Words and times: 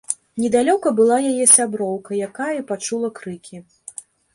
Недалёка 0.43 0.93
была 1.01 1.19
яе 1.33 1.45
сяброўка, 1.57 2.11
якая 2.31 2.51
і 2.59 2.67
пачула 2.73 3.15
крыкі. 3.23 3.67